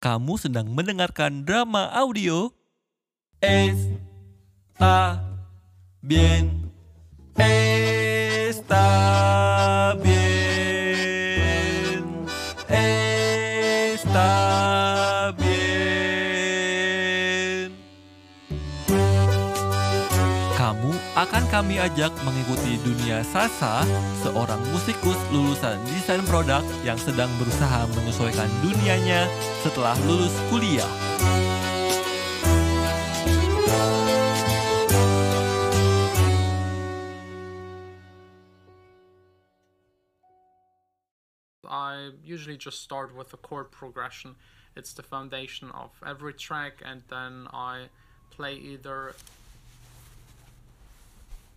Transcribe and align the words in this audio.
Kamu 0.00 0.40
sedang 0.40 0.72
mendengarkan 0.72 1.44
drama 1.44 1.92
audio. 1.92 2.56
Está 3.44 5.20
bien 6.00 6.72
Está 7.36 9.29
kami 21.50 21.82
ajak 21.82 22.14
mengikuti 22.22 22.78
dunia 22.86 23.26
Sasa, 23.26 23.82
seorang 24.22 24.62
musikus 24.70 25.18
lulusan 25.34 25.82
desain 25.90 26.22
produk 26.30 26.62
yang 26.86 26.94
sedang 26.94 27.26
berusaha 27.42 27.90
menyesuaikan 27.98 28.46
dunianya 28.62 29.26
setelah 29.66 29.98
lulus 30.06 30.30
kuliah. 30.46 30.86
I 41.66 42.14
usually 42.22 42.58
just 42.58 42.78
start 42.78 43.10
with 43.10 43.34
the 43.34 43.38
chord 43.42 43.74
progression. 43.74 44.38
It's 44.78 44.94
the 44.94 45.02
foundation 45.02 45.74
of 45.74 45.90
every 46.06 46.34
track, 46.34 46.78
and 46.86 47.02
then 47.10 47.50
I 47.50 47.90
play 48.30 48.54
either 48.54 49.18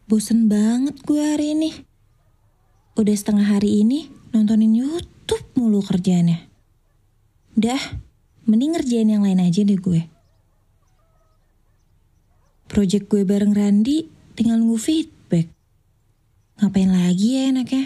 Bosen 0.04 0.52
banget 0.52 1.00
gue 1.08 1.24
hari 1.24 1.56
ini. 1.56 1.72
Udah 3.00 3.16
setengah 3.16 3.56
hari 3.56 3.80
ini 3.80 4.12
nontonin 4.36 4.76
YouTube 4.76 5.48
mulu 5.56 5.80
kerjaannya. 5.80 6.44
Dah, 7.56 7.80
mending 8.44 8.76
ngerjain 8.76 9.08
yang 9.08 9.24
lain 9.24 9.40
aja 9.40 9.64
deh 9.64 9.80
gue. 9.80 10.04
Project 12.68 13.08
gue 13.08 13.24
bareng 13.24 13.56
Randi 13.56 14.12
tinggal 14.36 14.60
nunggu 14.60 14.76
feedback. 14.76 15.48
Ngapain 16.60 16.92
lagi 16.92 17.40
ya 17.40 17.44
enaknya? 17.56 17.86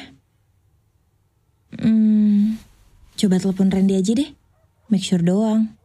Hmm, 1.78 2.58
coba 3.14 3.38
telepon 3.38 3.70
Randy 3.70 3.94
aja 3.94 4.18
deh. 4.18 4.34
Make 4.90 5.06
sure 5.06 5.22
doang. 5.22 5.77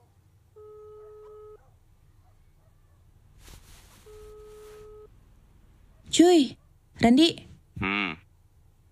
Cuy, 6.13 6.61
Randy, 7.01 7.49
Hmm, 7.81 8.15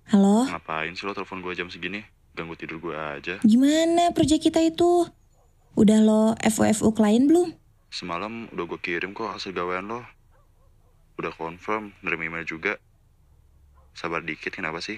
halo? 0.09 0.49
ngapain 0.49 0.97
sih 0.97 1.05
lo 1.05 1.13
telepon 1.13 1.45
gue 1.45 1.53
jam 1.53 1.69
segini? 1.69 2.01
Ganggu 2.33 2.57
tidur 2.57 2.81
gue 2.81 2.97
aja. 2.97 3.37
Gimana 3.45 4.11
proyek 4.11 4.49
kita 4.49 4.65
itu? 4.65 5.05
Udah 5.77 6.01
lo 6.01 6.23
FOFU 6.41 6.91
klien 6.91 7.29
belum? 7.29 7.53
Semalam 7.93 8.49
udah 8.51 8.65
gue 8.65 8.81
kirim 8.81 9.13
kok 9.13 9.37
hasil 9.37 9.53
gawean 9.53 9.87
lo. 9.87 10.01
Udah 11.21 11.31
confirm, 11.31 11.93
nerima 12.01 12.25
email 12.27 12.49
juga. 12.49 12.81
Sabar 13.93 14.25
dikit 14.25 14.51
kenapa 14.51 14.81
sih? 14.81 14.97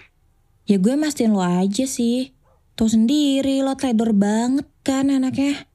Ya 0.65 0.79
gue 0.79 0.95
mastiin 0.95 1.35
lo 1.35 1.43
aja 1.43 1.85
sih. 1.85 2.31
Tuh 2.73 2.87
sendiri 2.87 3.61
lo 3.61 3.75
teledor 3.75 4.15
banget 4.15 4.71
kan 4.81 5.11
anaknya. 5.11 5.67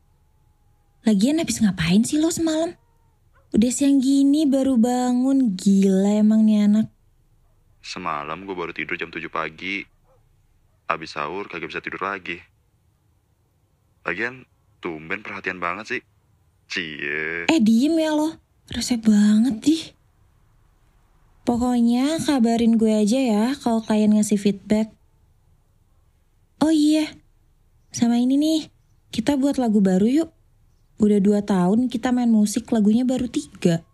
Lagian 1.04 1.38
habis 1.38 1.60
ngapain 1.60 2.08
sih 2.08 2.18
lo 2.18 2.32
semalam? 2.32 2.72
Udah 3.56 3.72
siang 3.72 4.04
gini 4.04 4.44
baru 4.44 4.76
bangun, 4.76 5.56
gila 5.56 6.20
emang 6.20 6.44
nih 6.44 6.68
anak. 6.68 6.88
Semalam 7.80 8.44
gue 8.44 8.52
baru 8.52 8.76
tidur 8.76 9.00
jam 9.00 9.08
7 9.08 9.24
pagi. 9.32 9.88
Abis 10.92 11.16
sahur 11.16 11.48
kagak 11.48 11.72
bisa 11.72 11.80
tidur 11.80 12.04
lagi. 12.04 12.36
Lagian, 14.04 14.44
tumben 14.84 15.24
perhatian 15.24 15.64
banget 15.64 15.86
sih. 15.88 16.02
Cie. 16.68 17.48
Eh 17.48 17.62
diem 17.64 17.96
ya 17.96 18.12
lo, 18.12 18.36
rese 18.68 19.00
banget 19.00 19.56
dih. 19.64 19.84
Pokoknya 21.48 22.20
kabarin 22.20 22.76
gue 22.76 22.92
aja 22.92 23.20
ya 23.24 23.46
kalau 23.56 23.80
klien 23.80 24.12
ngasih 24.12 24.36
feedback. 24.36 24.92
Oh 26.60 26.76
iya, 26.76 27.08
sama 27.96 28.20
ini 28.20 28.36
nih, 28.36 28.62
kita 29.16 29.40
buat 29.40 29.56
lagu 29.56 29.80
baru 29.80 30.04
yuk. 30.04 30.37
Udah 30.98 31.22
dua 31.22 31.46
tahun 31.46 31.94
kita 31.94 32.10
main 32.10 32.34
musik 32.34 32.74
lagunya 32.74 33.06
baru 33.06 33.30
tiga. 33.30 33.86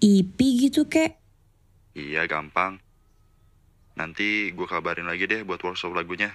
EP 0.00 0.36
gitu 0.36 0.88
kek. 0.88 1.20
Iya, 1.92 2.24
gampang. 2.24 2.80
Nanti 3.94 4.50
gue 4.50 4.66
kabarin 4.66 5.06
lagi 5.06 5.28
deh 5.28 5.44
buat 5.44 5.60
workshop 5.60 5.92
lagunya. 5.92 6.32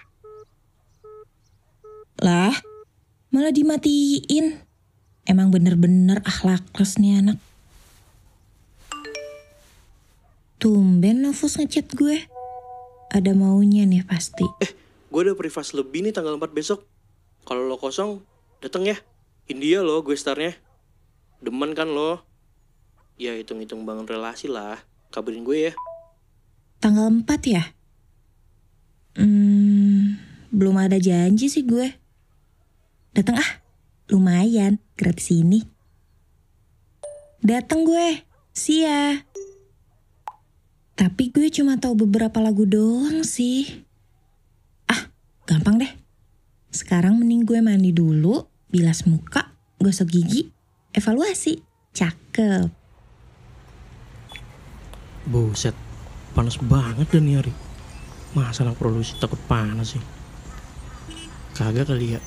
Lah, 2.22 2.54
malah 3.34 3.52
dimatiin. 3.52 4.62
Emang 5.26 5.50
bener-bener 5.50 6.22
akhlakless 6.24 7.02
nih 7.02 7.20
anak. 7.20 7.38
Tumben 10.62 11.26
Novus 11.26 11.58
ngechat 11.58 11.96
gue. 11.98 12.28
Ada 13.10 13.34
maunya 13.34 13.90
nih 13.90 14.06
pasti. 14.06 14.46
Gue 15.10 15.22
ada 15.26 15.34
privas 15.34 15.74
lebih 15.74 16.06
nih 16.06 16.14
tanggal 16.14 16.38
4 16.38 16.54
besok. 16.54 16.86
Kalau 17.50 17.66
lo 17.66 17.82
kosong, 17.82 18.22
dateng 18.62 18.86
ya. 18.86 18.98
India 19.50 19.82
lo 19.82 20.06
gue 20.06 20.14
starnya. 20.14 20.54
Demen 21.42 21.74
kan 21.74 21.90
lo? 21.90 22.22
Ya 23.18 23.34
hitung-hitung 23.34 23.82
bangun 23.82 24.06
relasi 24.06 24.46
lah. 24.46 24.78
Kabarin 25.10 25.42
gue 25.42 25.58
ya. 25.58 25.74
Tanggal 26.78 27.10
4 27.10 27.26
ya? 27.50 27.64
Hmm, 29.18 30.22
belum 30.54 30.78
ada 30.78 31.02
janji 31.02 31.50
sih 31.50 31.66
gue. 31.66 31.98
Datang 33.18 33.42
ah, 33.42 33.52
lumayan, 34.14 34.78
gratis 34.94 35.34
ini. 35.34 35.66
Datang 37.42 37.90
gue, 37.90 38.22
sia. 38.54 39.26
Tapi 40.94 41.34
gue 41.34 41.50
cuma 41.50 41.82
tahu 41.82 42.06
beberapa 42.06 42.38
lagu 42.38 42.70
doang 42.70 43.26
sih. 43.26 43.66
Ah, 44.86 45.10
gampang 45.50 45.82
deh. 45.82 45.94
Sekarang 46.70 47.18
mending 47.18 47.50
gue 47.50 47.60
mandi 47.66 47.90
dulu, 47.90 48.46
bilas 48.70 49.10
muka, 49.10 49.50
gosok 49.82 50.08
gigi, 50.14 50.54
evaluasi. 50.94 51.58
Cakep. 51.90 52.70
Buset, 55.26 55.74
panas 56.38 56.62
banget 56.62 57.10
dan 57.10 57.26
nih 57.26 57.36
hari. 57.42 57.54
Masa 58.38 58.62
anak 58.62 58.78
produksi 58.78 59.18
takut 59.18 59.42
panas 59.50 59.98
sih? 59.98 60.04
Kagak 61.58 61.90
kali 61.90 62.16
ya. 62.16 62.22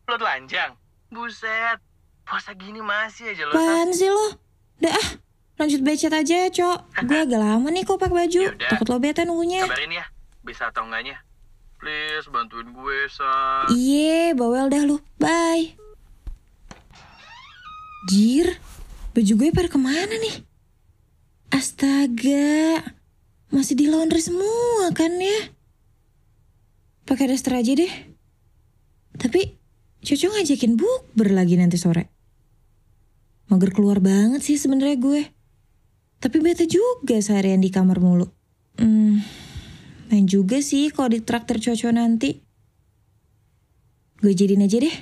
Lo 0.06 0.14
telanjang. 0.14 0.78
Buset. 1.10 1.82
Puasa 2.22 2.54
gini 2.54 2.86
masih 2.86 3.34
aja 3.34 3.50
lo. 3.50 3.58
Apaan 3.58 3.90
sih 3.98 4.14
lo? 4.14 4.38
Udah 4.78 4.94
ah, 4.94 5.08
lanjut 5.58 5.82
becet 5.82 6.14
aja 6.14 6.36
ya, 6.46 6.50
Cok. 6.54 6.80
Gue 7.10 7.20
agak 7.26 7.42
lama 7.42 7.68
nih 7.74 7.84
kok 7.84 7.98
pakai 7.98 8.16
baju. 8.26 8.42
Yaudah. 8.54 8.70
Takut 8.70 8.88
lo 8.90 8.98
bete 9.02 9.22
nunggunya. 9.26 9.66
Kabarin 9.66 9.92
ya. 9.92 10.06
Bisa 10.46 10.70
atau 10.70 10.86
enggaknya. 10.86 11.20
Please 11.78 12.26
bantuin 12.34 12.74
gue, 12.74 13.00
Sa. 13.10 13.66
Iye, 13.70 14.34
bawel 14.34 14.70
dah 14.70 14.82
lu. 14.82 14.98
Bye. 15.22 15.78
Jir, 18.10 18.58
baju 19.14 19.34
gue 19.36 19.50
pada 19.52 19.70
ke 19.70 19.78
mana 19.78 20.16
nih? 20.16 20.48
Astaga, 21.54 22.82
masih 23.52 23.76
di 23.76 23.86
laundry 23.92 24.24
semua 24.24 24.90
kan 24.96 25.12
ya? 25.20 25.52
Pakai 27.04 27.30
daster 27.30 27.56
aja 27.56 27.72
deh. 27.78 27.94
Tapi, 29.18 29.58
Coco 30.04 30.28
ngajakin 30.34 30.80
bukber 30.80 31.30
lagi 31.36 31.60
nanti 31.60 31.76
sore. 31.76 32.08
Mager 33.48 33.72
keluar 33.72 34.04
banget 34.04 34.44
sih 34.44 34.60
sebenarnya 34.60 34.98
gue. 35.00 35.22
Tapi 36.18 36.42
bete 36.42 36.66
juga 36.66 37.22
seharian 37.22 37.62
di 37.62 37.70
kamar 37.70 38.02
mulu. 38.02 38.26
Hmm, 38.78 39.22
main 40.10 40.26
juga 40.26 40.58
sih 40.62 40.90
kalau 40.90 41.14
di 41.14 41.22
traktir 41.22 41.62
Coco 41.62 41.90
nanti. 41.94 42.42
Gue 44.18 44.34
jadiin 44.34 44.66
aja 44.66 44.82
deh. 44.82 44.96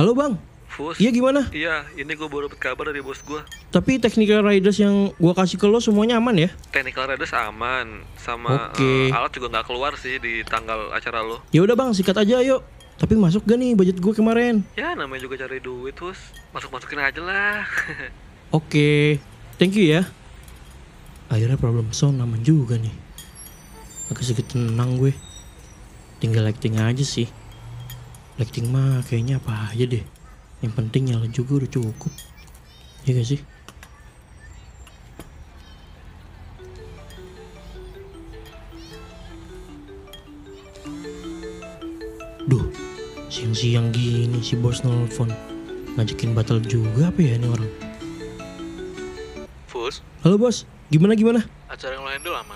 Halo 0.00 0.16
bang, 0.16 0.40
Fus. 0.72 0.96
iya 0.96 1.12
gimana? 1.12 1.52
Iya, 1.52 1.84
ini 2.00 2.16
gue 2.16 2.24
baru 2.24 2.48
dapat 2.48 2.72
kabar 2.72 2.88
dari 2.88 3.04
bos 3.04 3.20
gue. 3.20 3.44
Tapi 3.68 4.00
technical 4.00 4.40
riders 4.40 4.80
yang 4.80 5.12
gua 5.20 5.36
kasih 5.36 5.60
ke 5.60 5.68
lo 5.68 5.84
semuanya 5.84 6.16
aman 6.16 6.48
ya? 6.48 6.50
Technical 6.72 7.12
Riders 7.12 7.36
aman, 7.36 8.00
sama 8.16 8.72
Oke. 8.72 8.80
eh, 8.80 9.12
alat 9.12 9.32
juga 9.36 9.52
nggak 9.52 9.68
keluar 9.68 9.92
sih 10.00 10.16
di 10.16 10.40
tanggal 10.48 10.88
acara 10.96 11.20
lo. 11.20 11.44
Ya 11.52 11.60
udah 11.60 11.76
bang, 11.76 11.92
sikat 11.92 12.16
aja 12.16 12.40
yuk. 12.40 12.64
Tapi 12.96 13.20
masuk 13.20 13.44
gak 13.44 13.60
nih 13.60 13.76
budget 13.76 14.00
gue 14.00 14.14
kemarin? 14.16 14.64
Ya 14.72 14.96
namanya 14.96 15.28
juga 15.28 15.44
cari 15.44 15.60
duit, 15.60 15.92
Fus. 15.92 16.16
Masuk-masukin 16.56 17.00
aja 17.04 17.20
lah. 17.20 17.68
Oke, 18.52 19.16
thank 19.56 19.72
you 19.80 19.96
ya. 19.96 20.04
Akhirnya 21.32 21.56
problem 21.56 21.88
sound 21.96 22.20
aman 22.20 22.44
juga 22.44 22.76
nih. 22.76 22.92
Agak 24.12 24.28
sedikit 24.28 24.52
tenang 24.52 25.00
gue. 25.00 25.16
Tinggal 26.20 26.44
lighting 26.44 26.76
aja 26.76 27.00
sih. 27.00 27.32
Lighting 28.36 28.68
mah 28.68 29.00
kayaknya 29.08 29.40
apa 29.40 29.72
aja 29.72 29.88
deh. 29.88 30.04
Yang 30.60 30.72
penting 30.76 31.08
nyala 31.08 31.32
juga 31.32 31.64
udah 31.64 31.70
cukup. 31.72 32.12
Iya 33.08 33.24
gak 33.24 33.28
sih? 33.32 33.40
Duh, 42.44 42.68
siang-siang 43.32 43.96
gini 43.96 44.44
si 44.44 44.60
bos 44.60 44.84
nelfon. 44.84 45.32
Ngajakin 45.96 46.36
batal 46.36 46.60
juga 46.60 47.08
apa 47.08 47.24
ya 47.24 47.40
ini 47.40 47.48
orang? 47.48 47.91
Halo 50.22 50.38
bos, 50.38 50.70
gimana 50.86 51.18
gimana? 51.18 51.42
acara 51.66 51.98
yang 51.98 52.06
lain 52.06 52.22
dulu 52.22 52.38
aman. 52.38 52.54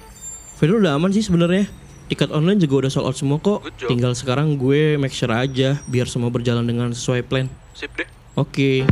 Vendor 0.55 0.79
udah 0.87 1.03
aman 1.03 1.11
sih 1.11 1.27
sebenarnya. 1.27 1.67
Tiket 2.07 2.31
online 2.31 2.63
juga 2.63 2.87
udah 2.87 2.91
sold 2.95 3.11
out 3.11 3.19
semua 3.19 3.43
kok. 3.43 3.67
Good 3.67 3.75
job. 3.75 3.89
Tinggal 3.91 4.15
sekarang 4.15 4.55
gue 4.55 4.95
make 4.95 5.11
sure 5.11 5.35
aja 5.35 5.83
biar 5.91 6.07
semua 6.07 6.31
berjalan 6.31 6.63
dengan 6.63 6.95
sesuai 6.95 7.27
plan. 7.27 7.51
Sip 7.75 7.91
deh. 7.99 8.07
Oke. 8.39 8.87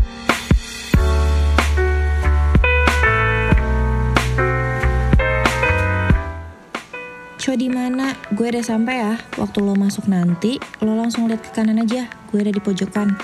Co 7.39 7.55
di 7.55 7.71
mana? 7.71 8.19
Gue 8.35 8.51
udah 8.51 8.65
sampai 8.67 8.99
ya. 8.99 9.15
Waktu 9.39 9.63
lo 9.63 9.79
masuk 9.79 10.11
nanti, 10.11 10.59
lo 10.83 10.99
langsung 10.99 11.31
lihat 11.31 11.47
ke 11.47 11.55
kanan 11.55 11.79
aja. 11.79 12.11
Gue 12.35 12.43
ada 12.43 12.51
di 12.51 12.59
pojokan. 12.59 13.15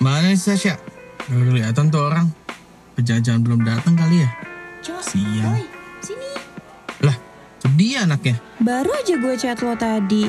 Mana 0.00 0.32
sih 0.32 0.56
Sasha? 0.56 0.80
Gak 1.28 1.44
kelihatan 1.52 1.92
tuh 1.92 2.00
orang. 2.00 2.32
Penjajahan 2.96 3.44
belum 3.44 3.60
datang 3.60 3.92
kali 3.92 4.24
ya? 4.24 4.30
Siang. 4.80 5.52
boy, 5.52 5.62
sini. 6.00 6.32
Lah, 7.04 7.16
itu 7.60 7.68
dia 7.76 8.08
anaknya. 8.08 8.40
Baru 8.56 8.88
aja 8.96 9.14
gue 9.20 9.34
chat 9.36 9.60
lo 9.60 9.76
tadi. 9.76 10.24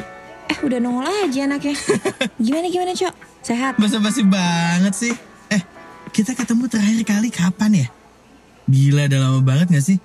Eh, 0.52 0.58
udah 0.68 0.80
nongol 0.84 1.08
aja 1.08 1.48
anaknya. 1.48 1.80
gimana 2.44 2.68
gimana, 2.68 2.92
Cok? 2.92 3.14
Sehat? 3.40 3.80
Basa-basi 3.80 4.28
banget 4.28 4.94
sih. 5.00 5.14
Eh, 5.48 5.64
kita 6.12 6.36
ketemu 6.36 6.68
terakhir 6.68 7.02
kali 7.08 7.32
kapan 7.32 7.72
ya? 7.86 7.88
Gila, 8.68 9.08
udah 9.08 9.20
lama 9.24 9.40
banget 9.40 9.80
gak 9.80 9.86
sih? 9.88 9.98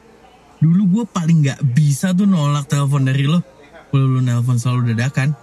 Dulu 0.62 0.82
gue 0.86 1.04
paling 1.10 1.42
gak 1.42 1.60
bisa 1.74 2.14
tuh 2.14 2.30
nolak 2.30 2.70
telepon 2.70 3.02
dari 3.02 3.26
lo. 3.26 3.42
Kalau 3.90 4.06
lo 4.06 4.20
nelpon 4.22 4.54
selalu 4.54 4.94
dadakan. 4.94 5.34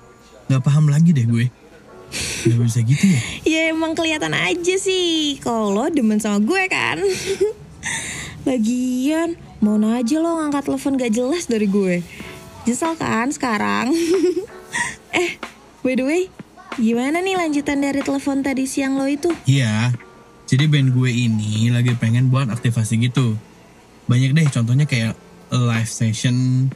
Gak 0.48 0.63
paham 0.63 0.88
lagi 0.88 1.12
deh 1.12 1.27
gue. 1.27 1.51
Gak 2.09 2.57
bisa 2.57 2.79
gitu 2.81 3.06
ya? 3.06 3.21
Ya 3.45 3.61
emang 3.69 3.94
kelihatan 3.94 4.33
aja 4.33 4.75
sih. 4.79 5.38
Kalau 5.44 5.71
lo 5.73 5.85
demen 5.94 6.17
sama 6.17 6.41
gue 6.41 6.63
kan. 6.69 6.97
Lagian, 8.50 9.38
mau 9.61 9.77
aja 9.77 10.15
lo 10.17 10.41
ngangkat 10.41 10.63
telepon 10.65 10.97
gak 10.97 11.13
jelas 11.13 11.45
dari 11.45 11.67
gue. 11.69 12.01
Nyesel 12.65 12.97
kan 12.97 13.29
sekarang? 13.29 13.94
eh, 15.21 15.38
by 15.85 15.94
the 15.94 16.06
way, 16.06 16.21
gimana 16.79 17.21
nih 17.21 17.38
lanjutan 17.38 17.83
dari 17.83 18.01
telepon 18.01 18.41
tadi 18.41 18.65
siang 18.65 18.97
lo 18.97 19.06
itu? 19.06 19.29
Iya, 19.45 19.94
jadi 20.50 20.65
band 20.65 20.97
gue 20.97 21.11
ini 21.13 21.69
lagi 21.69 21.94
pengen 21.94 22.33
buat 22.33 22.50
aktivasi 22.50 22.97
gitu. 23.06 23.38
Banyak 24.09 24.33
deh 24.33 24.47
contohnya 24.50 24.89
kayak 24.89 25.13
live 25.53 25.91
session, 25.91 26.69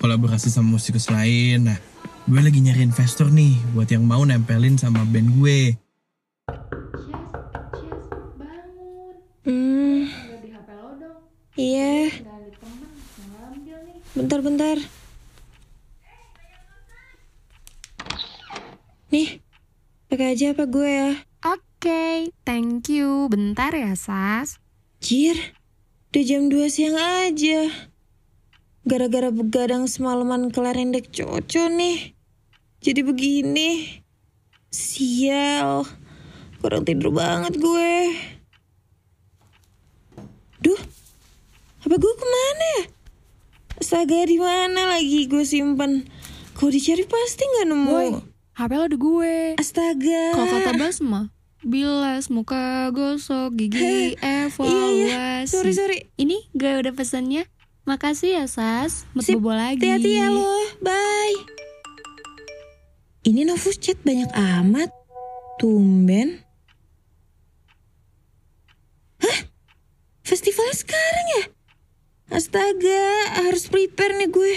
kolaborasi 0.00 0.52
sama 0.52 0.76
musikus 0.76 1.08
lain. 1.08 1.72
Nah, 1.72 1.78
gue 2.24 2.40
lagi 2.40 2.56
nyari 2.64 2.88
investor 2.88 3.28
nih 3.28 3.60
buat 3.76 3.92
yang 3.92 4.08
mau 4.08 4.24
nempelin 4.24 4.80
sama 4.80 5.04
band 5.04 5.28
gue. 5.36 5.76
Hmm. 9.44 10.08
Iya. 11.52 12.08
Bentar-bentar. 14.16 14.80
Nih, 19.12 19.44
pakai 20.08 20.32
aja 20.32 20.56
apa 20.56 20.64
gue 20.64 20.88
ya? 20.88 21.12
Oke, 21.44 22.32
thank 22.48 22.88
you. 22.88 23.28
Bentar 23.28 23.76
ya, 23.76 23.92
Sas. 23.92 24.56
Jir, 25.04 25.36
udah 26.08 26.24
jam 26.24 26.48
2 26.48 26.72
siang 26.72 26.96
aja. 26.96 27.68
Gara-gara 28.84 29.32
begadang 29.32 29.88
semalaman 29.88 30.52
kelar 30.52 30.76
dek 30.76 31.08
coco 31.08 31.72
nih. 31.72 32.12
Jadi 32.84 33.00
begini. 33.00 34.00
Sial. 34.68 35.88
Kurang 36.60 36.84
tidur 36.84 37.08
banget 37.16 37.56
gue. 37.56 37.96
Duh, 40.60 40.80
apa 41.84 41.96
gue 41.96 42.12
ke 42.16 42.26
mana 42.28 42.66
ya? 42.80 42.82
Astaga, 43.80 44.24
di 44.28 44.36
mana 44.36 44.96
lagi 44.96 45.28
gue 45.32 45.44
simpen? 45.48 46.04
Kalau 46.52 46.68
dicari 46.68 47.04
pasti 47.08 47.44
nggak 47.44 47.66
nemu. 47.68 47.88
Boy, 47.88 48.08
HP 48.56 48.70
lo 48.76 48.86
di 48.88 48.98
gue. 49.00 49.36
Astaga. 49.60 50.22
Kalau 50.36 50.46
kata 50.48 50.72
Basma, 50.76 51.32
bilas 51.64 52.28
muka 52.28 52.92
gosok 52.92 53.56
gigi 53.56 54.20
evaluasi. 54.20 54.68
Iya, 55.08 55.44
iya. 55.44 55.48
Sorry, 55.48 55.72
sorry. 55.72 55.98
Ini 56.20 56.52
gue 56.52 56.84
udah 56.84 56.92
pesannya. 56.92 57.48
Makasih 57.84 58.40
ya, 58.40 58.44
Sas. 58.48 59.04
Mau 59.12 59.20
Sip, 59.20 59.36
bobo 59.36 59.52
lagi. 59.52 59.76
Hati-hati 59.76 60.16
ya 60.16 60.32
lo. 60.32 60.56
Bye. 60.80 61.36
Ini 63.28 63.44
Novus 63.44 63.76
chat 63.76 64.00
banyak 64.00 64.32
amat. 64.32 64.88
Tumben. 65.60 66.40
Hah? 69.20 69.38
Festival 70.24 70.72
sekarang 70.72 71.26
ya? 71.36 71.44
Astaga, 72.32 73.04
harus 73.44 73.68
prepare 73.68 74.16
nih 74.16 74.32
gue. 74.32 74.54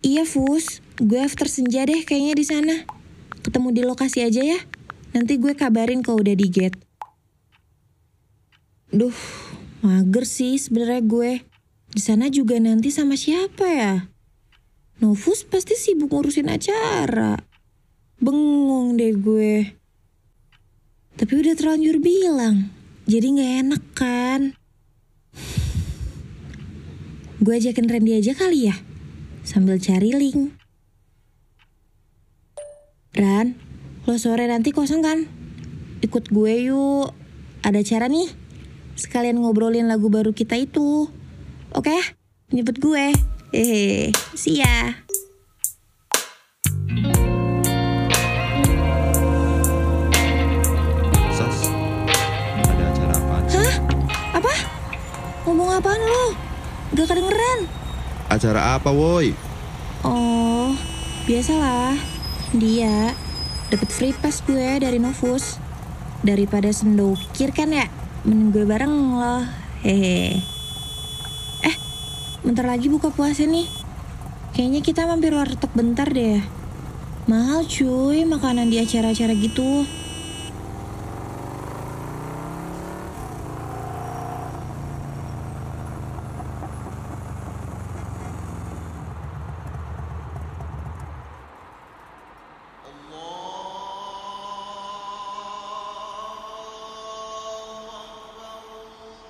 Iya, 0.00 0.24
Fus. 0.24 0.80
Gue 0.96 1.20
after 1.20 1.52
senja 1.52 1.84
deh 1.84 2.00
kayaknya 2.08 2.32
di 2.32 2.44
sana. 2.48 2.74
Ketemu 3.44 3.68
di 3.76 3.82
lokasi 3.84 4.24
aja 4.24 4.40
ya. 4.40 4.58
Nanti 5.12 5.36
gue 5.36 5.52
kabarin 5.52 6.00
kalau 6.00 6.24
udah 6.24 6.32
di 6.32 6.48
gate. 6.48 6.80
Duh, 8.88 9.12
mager 9.84 10.24
sih 10.24 10.56
sebenarnya 10.56 11.04
gue. 11.04 11.32
Di 11.88 12.04
sana 12.04 12.28
juga 12.28 12.60
nanti 12.60 12.92
sama 12.92 13.16
siapa 13.16 13.64
ya? 13.64 13.94
Novus 14.98 15.46
pasti 15.46 15.78
sibuk 15.78 16.10
ngurusin 16.12 16.52
acara. 16.52 17.38
Bengong 18.18 18.98
deh 18.98 19.14
gue. 19.14 19.78
Tapi 21.18 21.32
udah 21.34 21.54
terlanjur 21.58 21.98
bilang, 21.98 22.70
jadi 23.06 23.26
nggak 23.26 23.52
enak 23.66 23.82
kan? 23.94 24.40
Gue 27.38 27.54
ajakin 27.58 27.90
Randy 27.90 28.18
aja 28.18 28.34
kali 28.34 28.70
ya, 28.70 28.76
sambil 29.42 29.78
cari 29.82 30.14
link. 30.14 30.54
Ran, 33.18 33.58
lo 34.06 34.14
sore 34.14 34.46
nanti 34.46 34.70
kosong 34.70 35.02
kan? 35.02 35.26
Ikut 36.06 36.30
gue 36.30 36.70
yuk, 36.70 37.10
ada 37.66 37.82
acara 37.82 38.06
nih. 38.06 38.30
Sekalian 38.94 39.42
ngobrolin 39.42 39.90
lagu 39.90 40.06
baru 40.06 40.30
kita 40.30 40.54
itu. 40.54 41.10
Oke? 41.76 41.96
Nyebut 42.52 42.76
gue. 42.80 43.12
Hehe, 43.52 44.12
see 44.36 44.60
ya. 44.60 44.92
Sas, 51.32 51.58
ada 52.60 52.84
acara 52.92 53.14
apaan 53.16 53.44
sih? 53.48 53.72
Apa? 54.36 54.54
Ngomong 55.48 55.80
apaan 55.80 56.00
lo? 56.00 56.36
Gak 56.92 57.08
kedengeran. 57.08 57.68
Acara 58.28 58.76
apa 58.76 58.92
woi? 58.92 59.32
Oh, 60.04 60.76
biasalah. 61.24 61.96
Dia 62.52 63.16
dapat 63.68 63.88
free 63.92 64.16
pass 64.16 64.44
gue 64.44 64.80
dari 64.80 65.00
Novus. 65.00 65.56
Daripada 66.20 66.68
sendokir 66.68 67.54
kan 67.56 67.72
ya, 67.72 67.88
mending 68.28 68.52
gue 68.52 68.64
bareng 68.68 68.92
lo. 69.16 69.44
Hehe. 69.80 70.57
Bentar 72.38 72.70
lagi 72.70 72.86
buka 72.86 73.10
puasa 73.10 73.42
nih. 73.50 73.66
Kayaknya 74.54 74.80
kita 74.86 75.10
mampir 75.10 75.34
warteg 75.34 75.74
bentar 75.74 76.06
deh. 76.06 76.38
Mahal 77.26 77.66
cuy 77.66 78.22
makanan 78.22 78.70
di 78.70 78.78
acara-acara 78.78 79.34
gitu. 79.34 79.82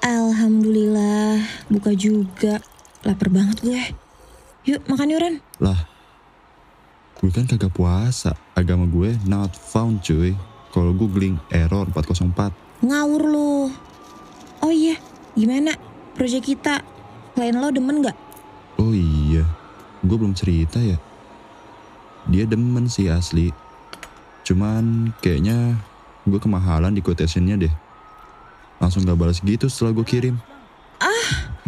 Alhamdulillah, 0.04 1.40
buka 1.72 1.96
juga. 1.96 2.60
Lapar 3.08 3.32
banget 3.32 3.64
gue. 3.64 3.82
Yuk, 4.68 4.84
makan 4.84 5.08
yuran. 5.08 5.34
Lah, 5.64 5.80
gue 7.16 7.32
kan 7.32 7.48
kagak 7.48 7.72
puasa. 7.72 8.36
Agama 8.52 8.84
gue 8.84 9.16
not 9.24 9.56
found 9.56 10.04
cuy. 10.04 10.36
Kalau 10.68 10.92
googling 10.92 11.40
error 11.48 11.88
404. 11.88 12.84
Ngawur 12.84 13.22
lu. 13.24 13.72
Oh 14.60 14.68
iya, 14.68 15.00
gimana? 15.32 15.72
Proyek 16.12 16.52
kita, 16.52 16.84
klien 17.32 17.56
lo 17.56 17.72
demen 17.72 18.04
gak? 18.04 18.12
Oh 18.76 18.92
iya, 18.92 19.48
gue 20.04 20.16
belum 20.20 20.36
cerita 20.36 20.76
ya. 20.76 21.00
Dia 22.28 22.44
demen 22.44 22.92
sih 22.92 23.08
asli. 23.08 23.48
Cuman 24.44 25.16
kayaknya 25.24 25.80
gue 26.28 26.36
kemahalan 26.36 26.92
di 26.92 27.00
quotationnya 27.00 27.56
deh. 27.56 27.72
Langsung 28.84 29.08
gak 29.08 29.16
balas 29.16 29.40
gitu 29.40 29.72
setelah 29.72 29.96
gue 29.96 30.04
kirim. 30.04 30.36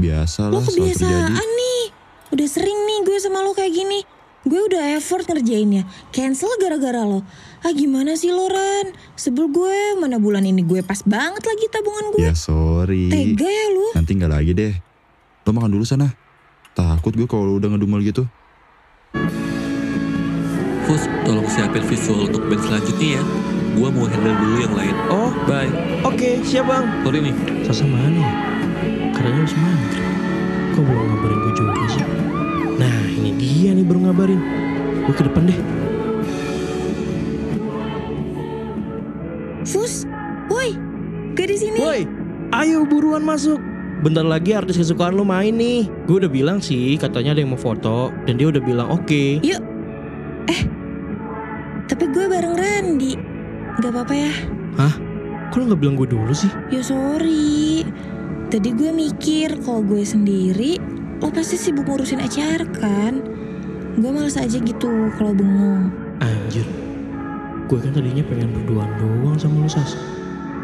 Biasa 0.00 0.48
lo 0.48 0.58
lah 0.58 0.64
selalu 0.64 0.96
terjadi. 0.96 1.04
kebiasaan 1.04 1.48
nih. 1.52 1.82
Udah 2.30 2.48
sering 2.48 2.78
nih 2.88 2.98
gue 3.04 3.16
sama 3.20 3.44
lo 3.44 3.52
kayak 3.52 3.72
gini. 3.76 4.00
Gue 4.40 4.60
udah 4.72 4.96
effort 4.96 5.28
ngerjainnya. 5.28 5.84
Cancel 6.08 6.48
gara-gara 6.56 7.04
lo. 7.04 7.20
Ah 7.60 7.76
gimana 7.76 8.16
sih 8.16 8.32
lo 8.32 8.48
Ran? 8.48 8.96
Sebel 9.12 9.52
gue, 9.52 10.00
mana 10.00 10.16
bulan 10.16 10.48
ini 10.48 10.64
gue 10.64 10.80
pas 10.80 11.04
banget 11.04 11.44
lagi 11.44 11.68
tabungan 11.68 12.16
gue. 12.16 12.24
Ya 12.24 12.32
sorry. 12.32 13.12
Tega 13.12 13.44
ya 13.44 13.66
lu. 13.68 13.92
Nanti 13.92 14.16
nggak 14.16 14.32
lagi 14.32 14.52
deh. 14.56 14.72
Lo 15.44 15.52
makan 15.52 15.76
dulu 15.76 15.84
sana. 15.84 16.08
Takut 16.72 17.12
gue 17.12 17.28
kalau 17.28 17.60
udah 17.60 17.68
ngedumel 17.76 18.00
gitu. 18.00 18.24
Fus, 20.88 21.04
tolong 21.22 21.46
siapin 21.46 21.84
visual 21.84 22.26
untuk 22.26 22.42
band 22.48 22.62
selanjutnya 22.64 23.20
ya. 23.20 23.22
Gua 23.78 23.88
mau 23.94 24.10
handle 24.10 24.34
dulu 24.34 24.56
yang 24.58 24.74
lain. 24.74 24.94
Oh, 25.06 25.30
Bye. 25.46 25.70
oke, 26.02 26.42
siap 26.42 26.66
bang. 26.66 26.82
Sorry 27.06 27.18
nih. 27.22 27.34
Sasa 27.62 27.86
mana 27.86 28.18
ya? 28.18 28.32
Katanya 29.20 29.44
harus 29.44 29.56
mantri. 29.60 30.04
Kok 30.72 30.80
belum 30.80 31.04
ngabarin 31.12 31.38
gue 31.44 31.52
juga 31.52 31.82
sih? 31.92 32.04
Nah, 32.80 32.96
ini 33.20 33.30
dia 33.36 33.76
nih 33.76 33.84
baru 33.84 34.00
ngabarin. 34.08 34.40
Gue 35.04 35.12
ke 35.12 35.28
depan 35.28 35.44
deh. 35.44 35.60
Fus, 39.68 40.08
woi, 40.48 40.72
gue 41.36 41.46
di 41.52 41.56
sini. 41.60 41.84
Woi, 41.84 42.08
ayo 42.56 42.88
buruan 42.88 43.20
masuk. 43.20 43.60
Bentar 44.00 44.24
lagi 44.24 44.56
artis 44.56 44.80
kesukaan 44.80 45.12
lo 45.12 45.28
main 45.28 45.52
nih. 45.52 45.84
Gue 46.08 46.24
udah 46.24 46.32
bilang 46.32 46.64
sih, 46.64 46.96
katanya 46.96 47.36
ada 47.36 47.44
yang 47.44 47.52
mau 47.52 47.60
foto. 47.60 48.08
Dan 48.24 48.40
dia 48.40 48.48
udah 48.48 48.64
bilang 48.64 48.88
oke. 48.88 49.44
Yuk. 49.44 49.60
Eh, 50.48 50.64
tapi 51.92 52.08
gue 52.08 52.24
bareng 52.24 52.56
Randy. 52.56 53.20
Gak 53.84 53.92
apa-apa 53.92 54.14
ya? 54.16 54.32
Kok 55.52 55.56
lo 55.60 55.76
gak 55.76 55.80
bilang 55.84 56.00
gue 56.00 56.08
dulu 56.08 56.32
sih? 56.32 56.48
Ya 56.72 56.80
sorry. 56.80 57.84
Tadi 58.50 58.74
gue 58.74 58.90
mikir 58.90 59.62
kalau 59.62 59.78
gue 59.86 60.02
sendiri, 60.02 60.74
lo 61.22 61.30
pasti 61.30 61.54
sibuk 61.54 61.86
ngurusin 61.86 62.18
acara 62.18 62.66
kan? 62.74 63.22
Gue 63.94 64.10
males 64.10 64.34
aja 64.34 64.58
gitu 64.58 64.90
kalau 65.14 65.30
bengong. 65.30 65.94
Anjir. 66.18 66.66
Gue 67.70 67.78
kan 67.78 67.94
tadinya 67.94 68.26
pengen 68.26 68.50
berduaan 68.50 68.90
doang 68.98 69.38
sama 69.38 69.62
lo, 69.62 69.70
Sas. 69.70 69.94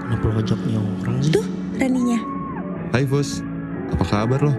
Kenapa 0.03 0.35
lo 0.35 0.43
ajaknya 0.43 0.83
orang 0.83 1.23
sih? 1.23 1.31
Tuh, 1.31 1.47
Randinya. 1.79 2.19
Hai 2.91 3.07
Fus, 3.07 3.47
apa 3.95 4.03
kabar 4.03 4.43
lo? 4.43 4.55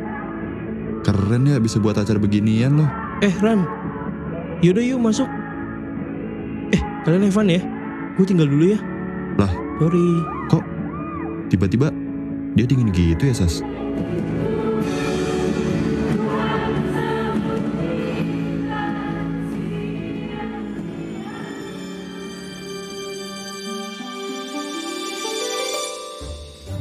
Keren 1.04 1.52
ya 1.52 1.60
bisa 1.60 1.84
buat 1.84 2.00
acara 2.00 2.24
beginian 2.24 2.80
lo. 2.80 2.88
Eh, 3.20 3.36
Ran. 3.44 3.68
Yaudah 4.64 4.84
yuk 4.88 5.04
masuk. 5.04 5.28
Eh, 6.72 6.80
kalian 7.04 7.28
Evan 7.28 7.52
ya? 7.52 7.60
Gue 8.16 8.24
tinggal 8.24 8.48
dulu 8.48 8.72
ya. 8.72 8.80
Lah. 9.36 9.52
Sorry. 9.84 10.08
Tiba-tiba 11.48 11.96
dia 12.58 12.66
dingin 12.66 12.90
gitu 12.90 13.30
ya 13.30 13.36
Sas. 13.38 13.62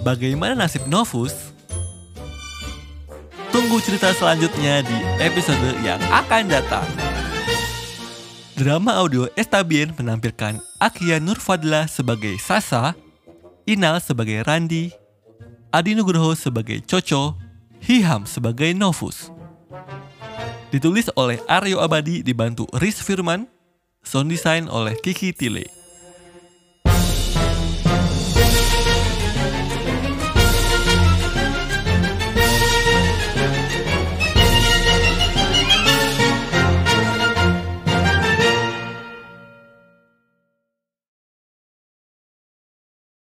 Bagaimana 0.00 0.54
nasib 0.54 0.86
Novus? 0.86 1.34
Tunggu 3.50 3.82
cerita 3.82 4.14
selanjutnya 4.14 4.80
di 4.86 4.98
episode 5.18 5.74
yang 5.82 5.98
akan 6.14 6.46
datang. 6.46 6.86
Drama 8.56 8.96
audio 8.96 9.26
Estabien 9.34 9.92
menampilkan 9.92 10.62
Akia 10.78 11.18
Nurfadla 11.18 11.90
sebagai 11.90 12.38
Sasa, 12.38 12.94
Inal 13.66 13.98
sebagai 13.98 14.46
Randi, 14.46 14.94
Adi 15.76 15.92
Nugroho 15.92 16.32
sebagai 16.32 16.80
Coco, 16.88 17.36
Hiham 17.84 18.24
sebagai 18.24 18.72
Novus. 18.72 19.28
Ditulis 20.72 21.12
oleh 21.12 21.36
Aryo 21.44 21.84
Abadi 21.84 22.24
dibantu 22.24 22.64
Riz 22.80 22.96
Firman, 22.96 23.44
sound 24.00 24.32
design 24.32 24.72
oleh 24.72 24.96
Kiki 25.04 25.36
Tile. 25.36 25.68